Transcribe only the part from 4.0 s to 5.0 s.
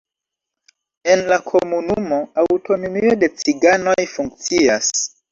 funkcias.